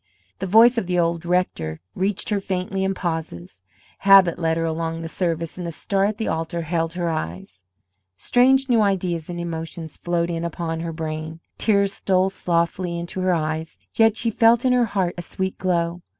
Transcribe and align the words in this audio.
The 0.39 0.47
voice 0.47 0.79
of 0.79 0.87
the 0.87 0.97
old 0.97 1.27
rector 1.27 1.79
reached 1.93 2.29
her 2.29 2.39
faintly 2.39 2.83
in 2.83 2.95
pauses; 2.95 3.61
habit 3.99 4.39
led 4.39 4.57
her 4.57 4.65
along 4.65 5.03
the 5.03 5.07
service, 5.07 5.59
and 5.59 5.67
the 5.67 5.71
star 5.71 6.05
at 6.05 6.17
the 6.17 6.27
altar 6.27 6.63
held 6.63 6.93
her 6.93 7.07
eyes. 7.07 7.61
Strange 8.17 8.67
new 8.67 8.81
ideas 8.81 9.29
and 9.29 9.39
emotions 9.39 9.97
flowed 9.97 10.31
in 10.31 10.43
upon 10.43 10.79
her 10.79 10.91
brain. 10.91 11.39
Tears 11.59 11.93
stole 11.93 12.31
softly 12.31 12.97
into 12.97 13.19
her 13.19 13.35
eyes, 13.35 13.77
yet 13.93 14.17
she 14.17 14.31
felt 14.31 14.65
in 14.65 14.73
her 14.73 14.85
heart 14.85 15.13
a 15.19 15.21
sweet 15.21 15.59
glow. 15.59 16.01